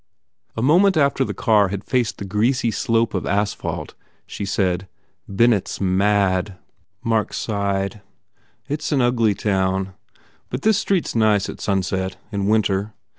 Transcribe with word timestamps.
A 0.57 0.63
moment 0.63 0.97
after 0.97 1.21
when 1.21 1.27
the 1.27 1.33
car 1.35 1.69
faced 1.85 2.17
the 2.17 2.25
greasy 2.25 2.71
slope 2.71 3.13
of 3.13 3.27
asphalt 3.27 3.93
she 4.25 4.45
said, 4.45 4.87
"Bennett 5.27 5.67
s 5.69 5.79
mad." 5.79 6.57
Mark 7.03 7.33
sighed, 7.33 8.01
"It 8.67 8.79
s 8.81 8.91
an 8.91 9.03
ugly 9.03 9.35
town. 9.35 9.93
But 10.49 10.63
this 10.63 10.79
street 10.79 11.05
s 11.05 11.13
nice 11.13 11.49
at 11.49 11.61
sunset, 11.61 12.17
in 12.31 12.47
winter. 12.47 12.95